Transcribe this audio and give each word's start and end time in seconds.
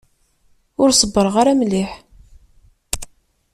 Ur 0.81 0.89
ṣebbreɣ 1.01 1.35
ara 1.41 1.53
mliḥ. 1.59 1.91